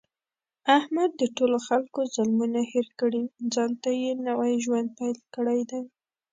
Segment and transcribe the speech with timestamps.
[0.79, 5.81] احمد د ټولو خلکو ظلمونه هېر کړي، ځانته یې نوی ژوند پیل کړی دی.